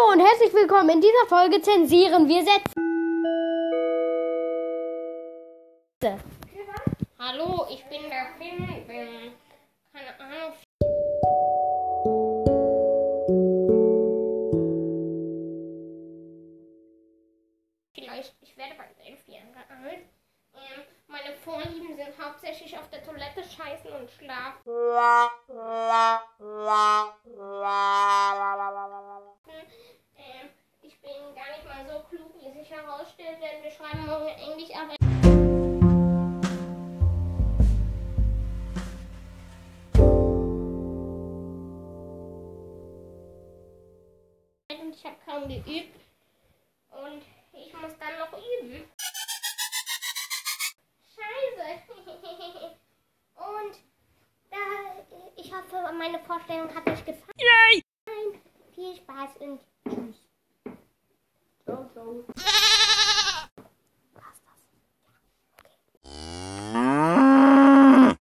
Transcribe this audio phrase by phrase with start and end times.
[0.00, 0.88] Hallo und herzlich willkommen.
[0.90, 2.72] In dieser Folge zensieren wir Sätze.
[7.18, 9.32] Hallo, ich bin der Finn, bin
[9.92, 10.54] keine Ahnung.
[17.94, 20.06] Vielleicht, ich werde bald elf Jahre alt.
[20.54, 24.60] Ähm, meine Vorlieben sind hauptsächlich auf der Toilette scheißen und schlafen.
[32.40, 34.94] Wie sich herausstellt, denn wir schreiben morgen Englisch, aber
[45.00, 45.98] ich habe kaum geübt.
[46.90, 48.84] Und ich muss dann noch üben.
[51.14, 51.82] Scheiße.
[53.36, 53.78] Und
[54.50, 54.58] da,
[55.36, 57.32] ich hoffe, meine Vorstellung hat euch gefallen.
[57.38, 57.82] Yay!
[58.74, 59.60] Viel Spaß und
[62.00, 62.49] go.